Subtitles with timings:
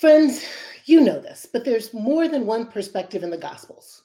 [0.00, 0.44] Friends,
[0.86, 4.02] you know this, but there's more than one perspective in the Gospels.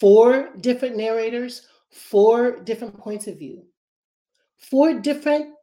[0.00, 3.64] Four different narrators, four different points of view,
[4.58, 5.54] four different,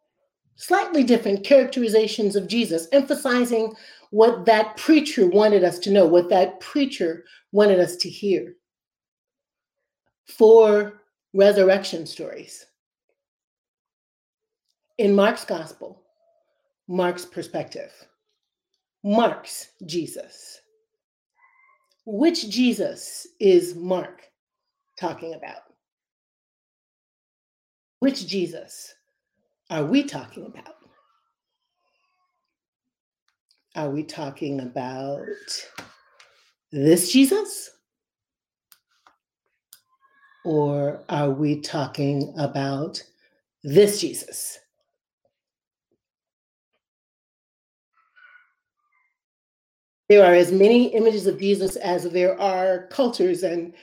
[0.55, 3.75] slightly different characterizations of Jesus, emphasizing
[4.11, 8.55] what that preacher wanted us to know, what that preacher wanted us to hear.
[10.25, 11.01] Four
[11.33, 12.65] resurrection stories.
[14.97, 16.01] In Mark's gospel,
[16.87, 17.91] Mark's perspective,
[19.03, 20.61] Mark's Jesus.
[22.05, 24.29] Which Jesus is Mark
[24.99, 25.61] talking about?
[27.99, 28.93] Which Jesus
[29.69, 30.75] are we talking about?
[33.75, 35.25] Are we talking about
[36.71, 37.71] this Jesus?
[40.45, 43.01] Or are we talking about
[43.63, 44.59] this Jesus?
[50.13, 53.73] There are as many images of Jesus as there are cultures and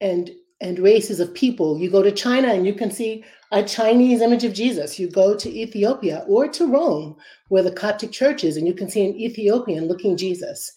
[0.00, 1.80] and and races of people.
[1.80, 5.00] You go to China and you can see a Chinese image of Jesus.
[5.00, 7.16] You go to Ethiopia or to Rome,
[7.48, 10.72] where the Coptic church is, and you can see an Ethiopian looking Jesus.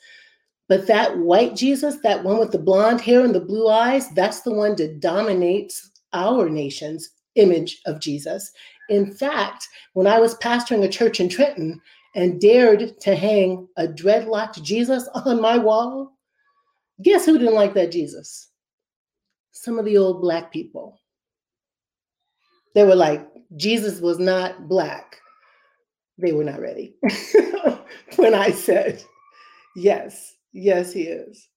[0.68, 4.42] But that white Jesus, that one with the blonde hair and the blue eyes, that's
[4.42, 8.52] the one that dominates our nation's image of Jesus.
[8.90, 11.80] In fact, when I was pastoring a church in Trenton
[12.16, 16.18] and dared to hang a dreadlocked Jesus on my wall,
[17.02, 18.50] guess who didn't like that Jesus?
[19.52, 21.00] Some of the old black people.
[22.76, 25.18] They were like, Jesus was not black.
[26.18, 26.96] They were not ready
[28.16, 29.04] when I said,
[29.76, 31.50] yes, Yes, he is.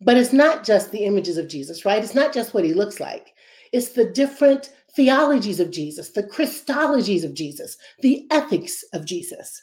[0.00, 2.02] But it's not just the images of Jesus, right?
[2.02, 3.32] It's not just what he looks like.
[3.72, 9.62] It's the different theologies of Jesus, the Christologies of Jesus, the ethics of Jesus.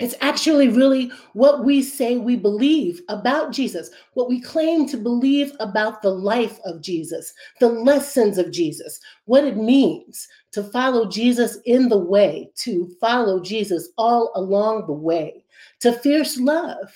[0.00, 5.52] It's actually really what we say we believe about Jesus, what we claim to believe
[5.60, 11.58] about the life of Jesus, the lessons of Jesus, what it means to follow Jesus
[11.64, 15.44] in the way, to follow Jesus all along the way,
[15.80, 16.92] to fierce love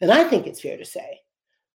[0.00, 1.20] and I think it's fair to say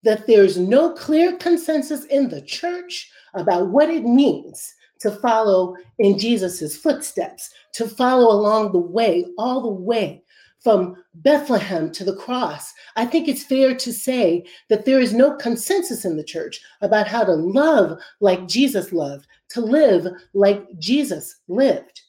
[0.06, 6.18] that there's no clear consensus in the church about what it means to follow in
[6.18, 10.24] Jesus's footsteps, to follow along the way, all the way
[10.62, 12.74] from Bethlehem to the cross.
[12.96, 17.08] I think it's fair to say that there is no consensus in the church about
[17.08, 22.02] how to love like Jesus loved, to live like Jesus lived.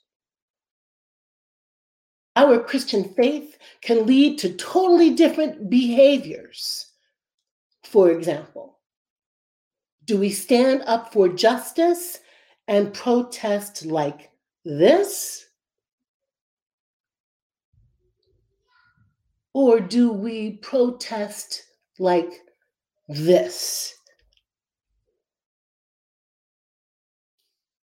[2.36, 6.92] Our Christian faith can lead to totally different behaviors.
[7.91, 8.78] For example,
[10.04, 12.19] do we stand up for justice
[12.66, 14.30] and protest like
[14.64, 15.47] this?
[19.54, 21.62] Or do we protest
[21.98, 22.32] like
[23.08, 23.97] this?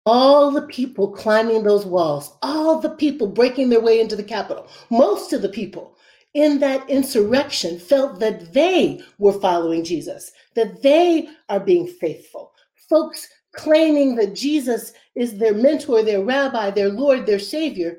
[0.05, 4.67] all the people climbing those walls, all the people breaking their way into the Capitol,
[4.89, 5.95] most of the people
[6.33, 12.53] in that insurrection felt that they were following Jesus, that they are being faithful.
[12.89, 17.97] Folks claiming that Jesus is their mentor, their rabbi, their Lord, their Savior,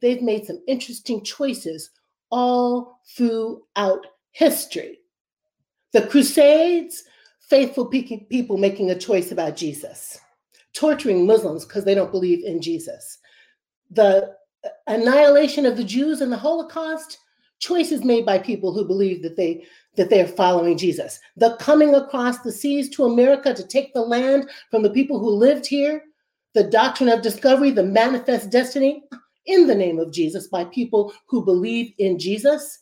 [0.00, 1.90] they've made some interesting choices
[2.30, 4.98] all throughout history.
[5.92, 7.04] The Crusades,
[7.40, 10.18] faithful people making a choice about Jesus
[10.74, 13.18] torturing Muslims because they don't believe in Jesus.
[13.90, 14.34] The
[14.86, 17.18] annihilation of the Jews in the Holocaust,
[17.58, 19.64] choices made by people who believe that they
[19.96, 21.18] that they're following Jesus.
[21.36, 25.30] The coming across the seas to America to take the land from the people who
[25.30, 26.04] lived here,
[26.54, 29.02] the doctrine of discovery, the manifest destiny
[29.46, 32.80] in the name of Jesus by people who believe in Jesus.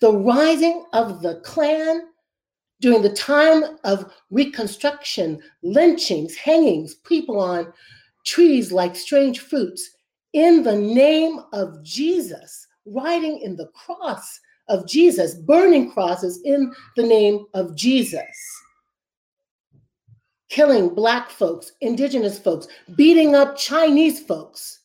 [0.00, 2.08] The rising of the Klan
[2.80, 7.72] during the time of Reconstruction, lynchings, hangings, people on
[8.26, 9.88] trees like strange fruits,
[10.32, 17.02] in the name of Jesus, riding in the cross of Jesus, burning crosses in the
[17.02, 18.22] name of Jesus,
[20.48, 24.80] killing Black folks, Indigenous folks, beating up Chinese folks,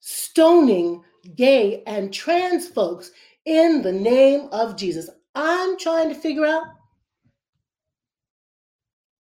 [0.00, 1.02] stoning
[1.36, 3.10] gay and trans folks
[3.46, 5.08] in the name of Jesus.
[5.34, 6.64] I'm trying to figure out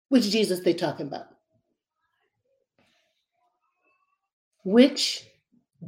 [0.10, 1.28] which Jesus they're talking about.
[4.63, 5.25] Which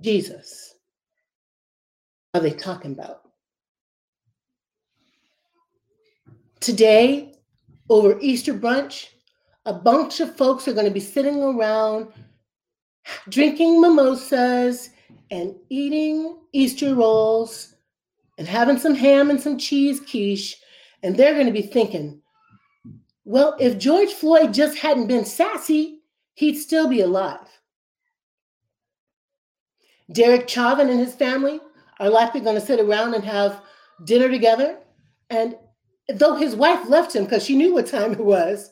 [0.01, 0.72] Jesus
[2.33, 3.21] are they talking about?
[6.59, 7.35] Today,
[7.89, 9.07] over Easter brunch,
[9.65, 12.07] a bunch of folks are going to be sitting around
[13.29, 14.89] drinking mimosas
[15.29, 17.75] and eating Easter rolls
[18.37, 20.57] and having some ham and some cheese quiche,
[21.03, 22.21] and they're going to be thinking,
[23.25, 26.01] well, if George Floyd just hadn't been sassy,
[26.33, 27.47] he'd still be alive.
[30.11, 31.59] Derek Chauvin and his family
[32.03, 33.61] are likely going to sit around and have
[34.03, 34.77] dinner together.
[35.29, 35.55] And
[36.13, 38.71] though his wife left him because she knew what time it was,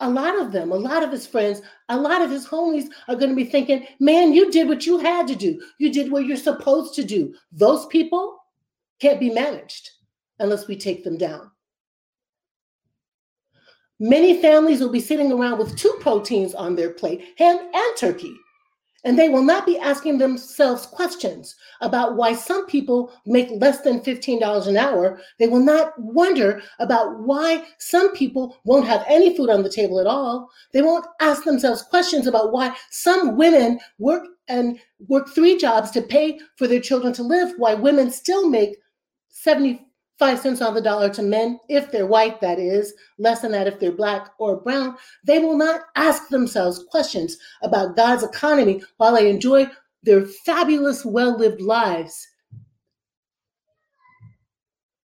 [0.00, 1.60] a lot of them, a lot of his friends,
[1.90, 4.96] a lot of his homies are going to be thinking, man, you did what you
[4.96, 5.60] had to do.
[5.78, 7.34] You did what you're supposed to do.
[7.52, 8.38] Those people
[8.98, 9.90] can't be managed
[10.38, 11.50] unless we take them down.
[13.98, 18.34] Many families will be sitting around with two proteins on their plate, ham and turkey.
[19.04, 24.00] And they will not be asking themselves questions about why some people make less than
[24.00, 25.20] $15 an hour.
[25.38, 30.00] They will not wonder about why some people won't have any food on the table
[30.00, 30.50] at all.
[30.72, 36.02] They won't ask themselves questions about why some women work and work three jobs to
[36.02, 38.76] pay for their children to live, why women still make
[39.28, 39.86] 70
[40.20, 43.66] five cents on the dollar to men, if they're white, that is, less than that
[43.66, 49.14] if they're black or brown, they will not ask themselves questions about God's economy while
[49.14, 49.66] they enjoy
[50.02, 52.28] their fabulous, well lived lives,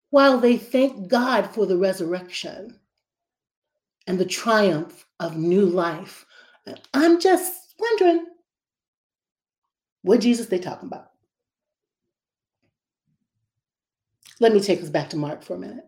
[0.10, 2.78] while they thank God for the resurrection
[4.08, 6.26] and the triumph of new life.
[6.94, 8.26] I'm just wondering
[10.02, 11.12] what Jesus they talking about?
[14.40, 15.86] Let me take us back to Mark for a minute.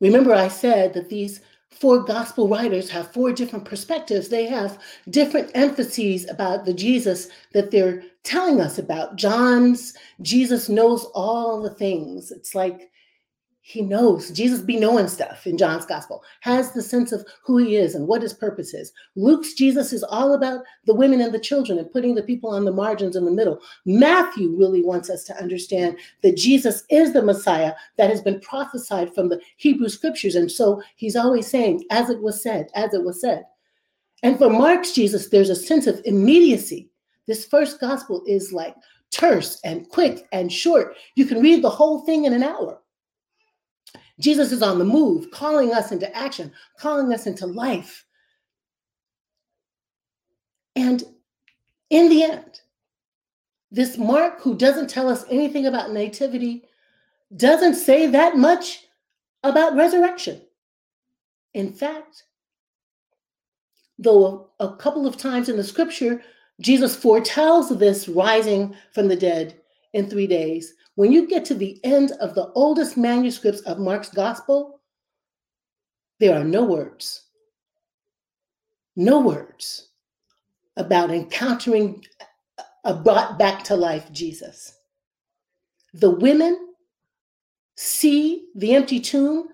[0.00, 1.40] Remember, I said that these
[1.70, 4.28] four gospel writers have four different perspectives.
[4.28, 9.16] They have different emphases about the Jesus that they're telling us about.
[9.16, 12.30] John's Jesus knows all the things.
[12.30, 12.90] It's like
[13.64, 14.32] he knows.
[14.32, 16.24] Jesus be knowing stuff in john's gospel.
[16.40, 18.92] Has the sense of who he is and what his purpose is.
[19.14, 22.64] Luke's jesus is all about the women and the children and putting the people on
[22.64, 23.60] the margins in the middle.
[23.86, 29.14] Matthew really wants us to understand that jesus is the messiah that has been prophesied
[29.14, 30.34] from the hebrew scriptures.
[30.34, 33.44] And so he's always saying as it was said as it was said.
[34.24, 36.90] And for mark's jesus there's a sense of immediacy.
[37.28, 38.74] This first gospel is like
[39.12, 40.96] terse and quick and short.
[41.14, 42.81] You can read the whole thing in an hour
[44.20, 48.04] Jesus is on the move, calling us into action, calling us into life.
[50.76, 51.02] And
[51.90, 52.60] in the end,
[53.70, 56.64] this Mark, who doesn't tell us anything about nativity,
[57.36, 58.86] doesn't say that much
[59.42, 60.42] about resurrection.
[61.54, 62.24] In fact,
[63.98, 66.22] though a, couple of times in the scripture,
[66.60, 69.60] Jesus foretells this rising from the dead
[69.92, 74.10] in three days, when you get to the end of the oldest manuscripts of Mark's
[74.10, 74.80] gospel,
[76.20, 77.24] there are no words,
[78.94, 79.88] no words
[80.76, 82.04] about encountering
[82.84, 84.78] a brought back to life Jesus.
[85.94, 86.74] The women
[87.76, 89.48] see the empty tomb,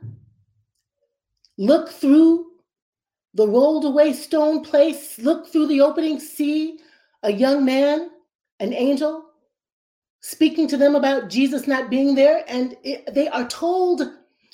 [1.56, 2.46] look through
[3.34, 6.78] the rolled away stone place, look through the opening, see
[7.22, 8.10] a young man,
[8.60, 9.27] an angel,
[10.20, 14.02] speaking to them about Jesus not being there, and it, they are told,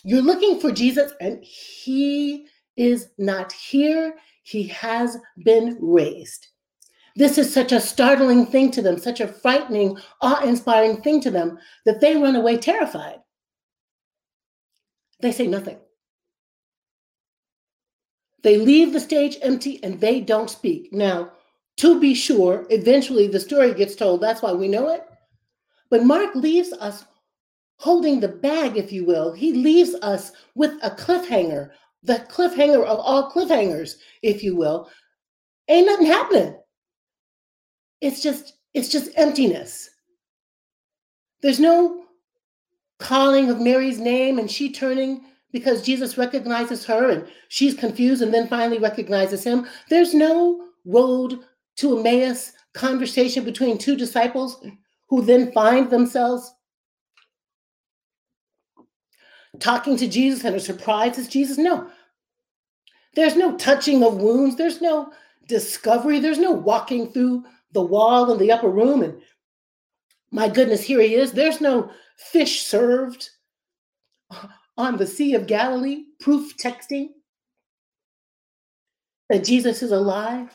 [0.05, 2.47] You're looking for Jesus, and he
[2.77, 4.17] is not here.
[4.43, 6.49] He has been raised.
[7.17, 11.31] This is such a startling thing to them, such a frightening, awe inspiring thing to
[11.31, 13.21] them that they run away terrified.
[15.21, 15.79] They say nothing.
[18.43, 20.93] They leave the stage empty and they don't speak.
[20.93, 21.31] Now,
[21.79, 24.21] to be sure, eventually the story gets told.
[24.21, 25.05] That's why we know it.
[25.95, 27.05] But Mark leaves us
[27.77, 29.33] holding the bag, if you will.
[29.33, 31.71] He leaves us with a cliffhanger,
[32.03, 34.91] the cliffhanger of all cliffhangers, if you will.
[35.69, 36.57] Ain't nothing happening.
[38.01, 39.89] It's just, it's just emptiness.
[41.43, 42.07] There's no
[42.99, 45.21] calling of Mary's name and she turning
[45.53, 49.69] because Jesus recognizes her and she's confused and then finally recognizes him.
[49.91, 51.39] There's no road
[51.77, 54.61] to Emmaus conversation between two disciples
[55.15, 56.53] who then find themselves
[59.61, 61.57] talking to Jesus and are surprised as Jesus.
[61.57, 61.89] No.
[63.15, 64.57] There's no touching of wounds.
[64.57, 65.13] There's no
[65.47, 66.19] discovery.
[66.19, 69.23] There's no walking through the wall in the upper room and
[70.33, 71.31] my goodness, here he is.
[71.31, 73.31] There's no fish served
[74.77, 77.11] on the Sea of Galilee, proof texting
[79.29, 80.51] that Jesus is alive.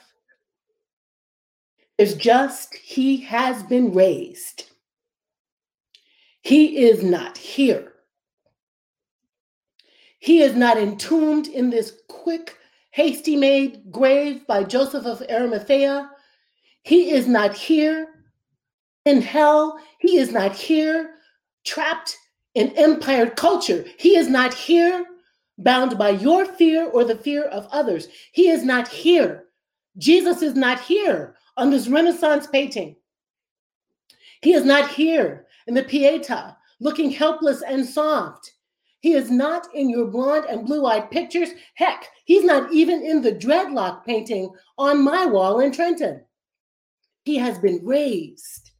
[2.00, 4.70] Is just he has been raised.
[6.42, 7.92] He is not here.
[10.20, 12.56] He is not entombed in this quick,
[12.92, 16.10] hasty made grave by Joseph of Arimathea.
[16.84, 18.08] He is not here
[19.04, 19.78] in hell.
[20.00, 21.16] He is not here
[21.66, 22.16] trapped
[22.56, 23.84] in empire culture.
[23.98, 25.06] He is not here
[25.58, 28.08] bound by your fear or the fear of others.
[28.32, 29.48] He is not here.
[29.98, 32.96] Jesus is not here on this Renaissance painting.
[34.42, 38.54] He is not here in the Pietà looking helpless and soft.
[39.02, 41.50] He is not in your blonde and blue eyed pictures.
[41.76, 46.24] Heck, he's not even in the dreadlock painting on my wall in Trenton.
[47.24, 48.72] He has been raised.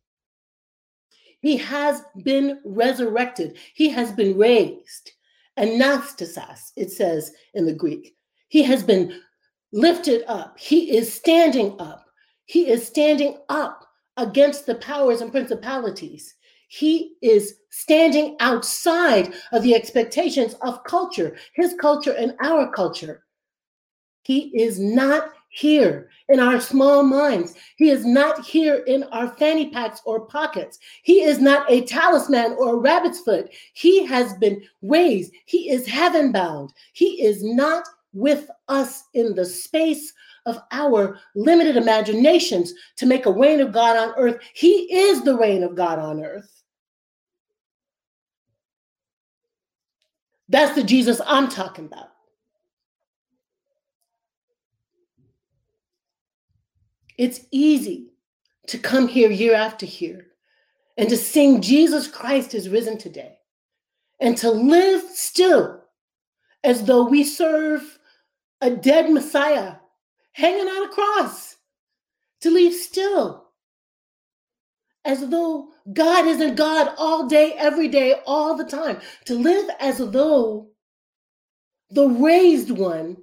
[1.42, 3.58] He has been resurrected.
[3.74, 5.12] He has been raised.
[5.58, 8.16] Anastasis, it says in the Greek.
[8.48, 9.22] He has been
[9.72, 10.58] lifted up.
[10.58, 12.09] He is standing up.
[12.50, 13.86] He is standing up
[14.18, 16.34] against the powers and principalities.
[16.68, 23.24] He is standing outside of the expectations of culture, his culture and our culture.
[24.24, 27.54] He is not here in our small minds.
[27.78, 30.80] He is not here in our fanny packs or pockets.
[31.04, 33.54] He is not a talisman or a rabbit's foot.
[33.74, 35.34] He has been raised.
[35.46, 36.74] He is heaven bound.
[36.94, 40.12] He is not with us in the space
[40.46, 44.38] of our limited imaginations to make a reign of God on earth.
[44.54, 46.60] He is the reign of God on earth.
[50.50, 52.10] That's the Jesus I'm talking about.
[57.18, 58.14] It's easy
[58.68, 60.28] to come here year after year
[60.98, 63.38] and to sing Jesus Christ is risen today
[64.20, 65.82] and to live still
[66.64, 68.00] as though we serve
[68.62, 69.76] a dead Messiah
[70.40, 71.58] hanging on a cross,
[72.40, 73.50] to leave still
[75.04, 79.00] as though God isn't God all day, every day, all the time.
[79.26, 80.70] To live as though
[81.90, 83.18] the raised one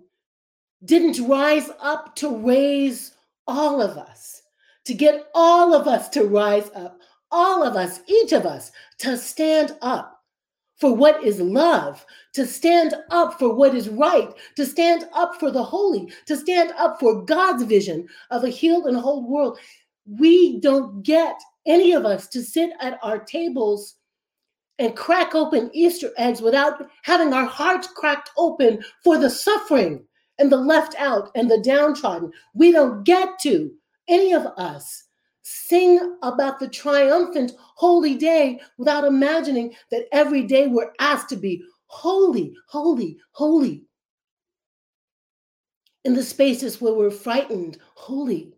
[0.85, 3.13] didn't rise up to raise
[3.47, 4.43] all of us,
[4.85, 6.99] to get all of us to rise up,
[7.31, 10.16] all of us, each of us, to stand up
[10.77, 12.05] for what is love,
[12.35, 16.73] to stand up for what is right, to stand up for the holy, to stand
[16.77, 19.59] up for God's vision of a healed and whole world.
[20.07, 23.97] We don't get any of us to sit at our tables
[24.79, 30.05] and crack open Easter eggs without having our hearts cracked open for the suffering
[30.39, 32.31] and the left out and the downtrodden.
[32.55, 33.73] We don't get to,
[34.09, 35.05] any of us,
[35.49, 41.63] sing about the triumphant holy day without imagining that every day we're asked to be
[41.87, 43.85] holy, holy, holy.
[46.05, 48.57] In the spaces where we're frightened, holy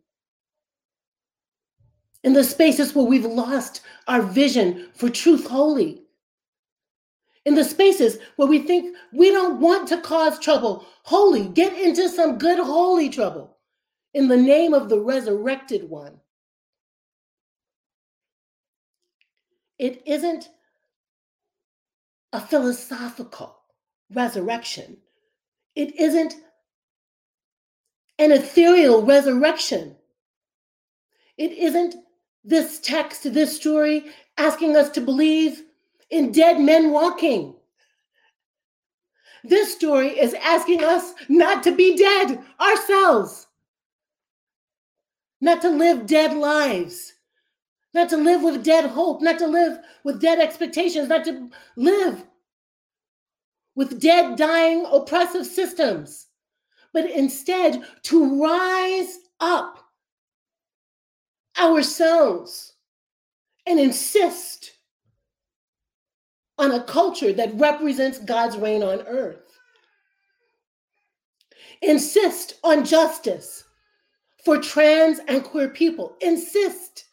[2.25, 6.03] in the spaces where we've lost our vision for truth holy.
[7.45, 12.09] In the spaces where we think we don't want to cause trouble, holy, get into
[12.09, 13.57] some good holy trouble
[14.15, 16.21] in the name of the resurrected one.
[19.79, 20.49] It isn't
[22.33, 23.57] a philosophical
[24.13, 24.99] resurrection.
[25.75, 26.35] It isn't
[28.19, 29.97] an ethereal resurrection.
[31.37, 31.95] It isn't
[32.45, 34.07] this text, this story,
[34.37, 35.63] asking us to believe
[36.11, 37.55] in dead men walking.
[39.45, 43.47] This story is asking us not to be dead ourselves,
[45.41, 47.15] not to live dead lives,
[47.95, 52.25] not to live with dead hope, not to live with dead expectations, not to live
[53.75, 56.27] with dead, dying, oppressive systems,
[56.93, 59.79] but instead to rise up
[61.59, 62.75] ourselves
[63.67, 64.73] and insist
[66.59, 69.59] on a culture that represents God's reign on earth.
[71.83, 73.65] Insist on justice
[74.45, 76.17] for trans and queer people.
[76.21, 77.05] Insist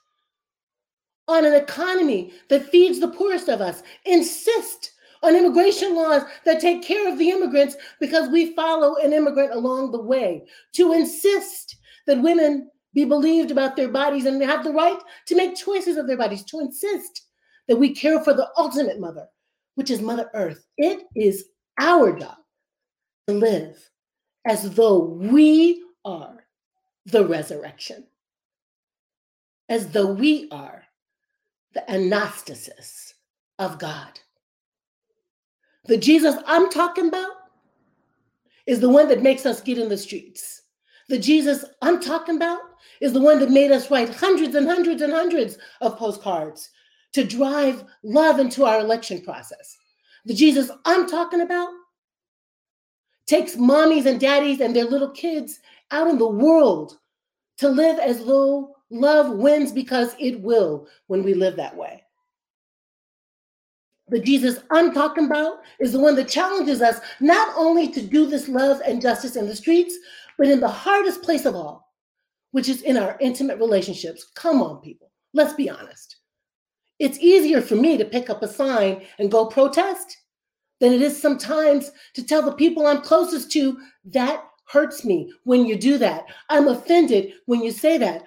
[1.28, 3.84] on an economy that feeds the poorest of us.
[4.06, 4.92] Insist
[5.24, 9.92] on immigration laws that take care of the immigrants because we follow an immigrant along
[9.92, 10.44] the way.
[10.74, 11.78] To insist
[12.08, 16.08] that women be believed about their bodies and have the right to make choices of
[16.08, 17.24] their bodies, to insist
[17.68, 19.28] that we care for the ultimate mother,
[19.76, 20.66] which is Mother Earth.
[20.78, 21.46] It is
[21.78, 22.38] our job
[23.28, 23.90] to live
[24.46, 26.46] as though we are
[27.08, 28.06] the resurrection,
[29.68, 30.85] as though we are
[31.76, 33.14] the anastasis
[33.60, 34.20] of God.
[35.86, 37.32] The Jesus I'm talking about
[38.66, 40.64] is the one that makes us get in the streets.
[41.10, 42.62] The Jesus I'm talking about
[43.02, 46.72] is the one that made us write hundreds and hundreds and hundreds of postcards
[47.14, 49.78] to drive love into our election process.
[50.26, 51.70] The Jesus I'm talking about
[53.28, 55.60] takes mommies and daddies and their little kids
[55.92, 56.98] out in the world
[57.58, 62.04] to live as though love wins because it will when we live that way.
[64.10, 68.28] The Jesus I'm talking about is the one that challenges us not only to do
[68.28, 69.98] this love and justice in the streets,
[70.38, 71.92] but in the hardest place of all,
[72.52, 74.28] which is in our intimate relationships.
[74.36, 76.18] Come on, people, let's be honest.
[77.00, 80.18] It's easier for me to pick up a sign and go protest
[80.80, 85.66] than it is sometimes to tell the people I'm closest to that hurts me when
[85.66, 86.26] you do that.
[86.50, 88.24] I'm offended when you say that.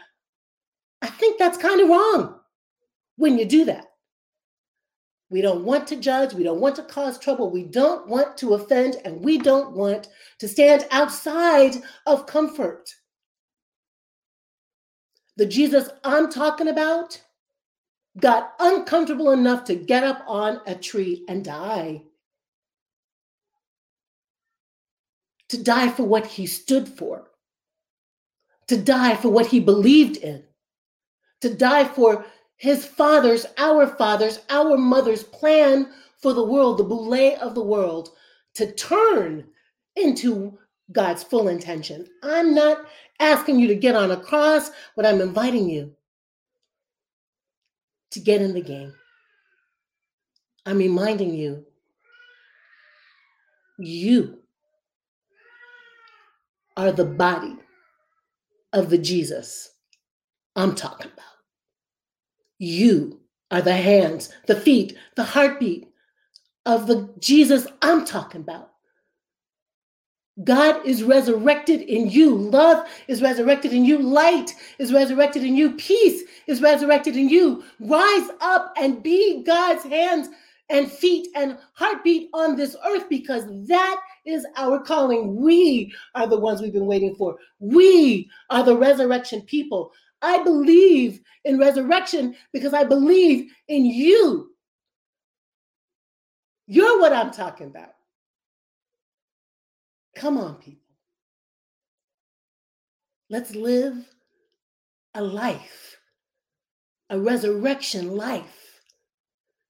[1.03, 2.41] I think that's kind of wrong
[3.17, 3.87] when you do that.
[5.31, 6.33] We don't want to judge.
[6.33, 7.51] We don't want to cause trouble.
[7.51, 11.77] We don't want to offend, and we don't want to stand outside
[12.07, 12.89] of comfort.
[15.37, 17.21] The Jesus I'm talking about
[18.19, 22.03] got uncomfortable enough to get up on a tree and die.
[25.51, 27.31] To die for what he stood for,
[28.67, 30.43] to die for what he believed in,
[31.41, 32.25] to die for
[32.57, 35.91] his father's, our father's, our mother's plan
[36.21, 38.11] for the world, the boule of the world,
[38.55, 39.45] to turn
[39.97, 40.59] into
[40.91, 42.07] God's full intention.
[42.23, 42.79] I'm not
[43.21, 45.95] asking you to get on a cross, but I'm inviting you
[48.11, 48.93] to get in the game.
[50.67, 51.65] I'm reminding you,
[53.79, 54.39] you
[56.77, 57.57] are the body
[58.73, 59.71] of the Jesus
[60.59, 61.25] I'm talking about.
[62.59, 63.21] You
[63.53, 65.89] are the hands, the feet, the heartbeat
[66.67, 68.73] of the Jesus I'm talking about.
[70.43, 72.35] God is resurrected in you.
[72.35, 73.99] Love is resurrected in you.
[74.01, 75.73] Light is resurrected in you.
[75.77, 77.63] Peace is resurrected in you.
[77.79, 80.29] Rise up and be God's hands
[80.71, 85.37] and feet and heartbeat on this earth because that is our calling.
[85.37, 87.37] We are the ones we've been waiting for.
[87.61, 89.93] We are the resurrection people.
[90.23, 94.51] I believe in resurrection because I believe in you.
[96.67, 97.93] You're what I'm talking about.
[100.17, 100.83] Come on, people.
[103.31, 104.05] Let's live
[105.15, 105.97] a life,
[107.11, 108.83] a resurrection life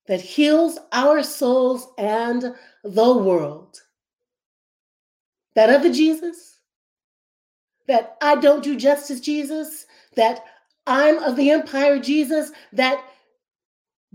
[0.07, 3.81] that heals our souls and the world.
[5.55, 6.61] That other Jesus,
[7.89, 9.87] that I don't do justice Jesus,
[10.19, 10.45] that
[10.87, 13.03] I'm of the empire Jesus, that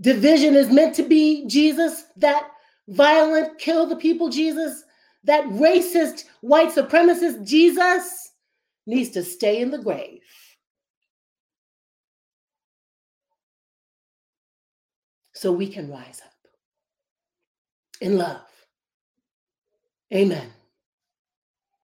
[0.00, 2.46] division is meant to be Jesus, that
[2.88, 4.84] violent kill the people Jesus,
[5.24, 8.32] that racist white supremacist Jesus
[8.86, 10.20] needs to stay in the grave.
[15.32, 16.32] So we can rise up
[18.02, 18.42] in love.
[20.12, 20.52] Amen.